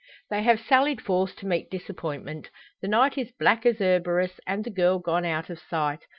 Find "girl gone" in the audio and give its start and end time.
4.71-5.25